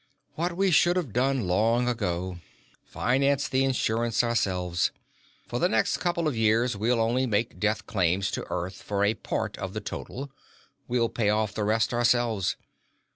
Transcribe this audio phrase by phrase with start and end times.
[0.33, 2.39] "What we should have done long ago:
[2.85, 4.89] finance the insurance ourselves.
[5.47, 9.13] For the next couple of years, we'll only make death claims to Earth for a
[9.13, 10.31] part of the total.
[10.87, 12.55] We'll pay off the rest ourselves.